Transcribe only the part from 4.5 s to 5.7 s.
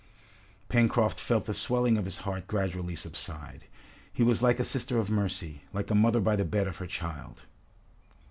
a sister of mercy,